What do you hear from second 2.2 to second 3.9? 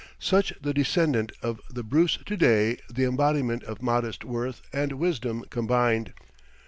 to day, the embodiment of